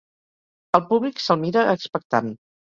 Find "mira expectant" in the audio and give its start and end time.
1.45-2.35